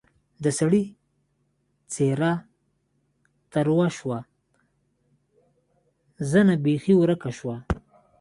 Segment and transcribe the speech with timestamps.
[0.43, 0.83] د سړي
[1.93, 2.33] څېره
[3.53, 4.19] تروه شوه
[6.31, 7.57] زنه بېخي ورکه شوه.